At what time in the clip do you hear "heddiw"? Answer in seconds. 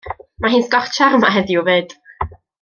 1.37-1.67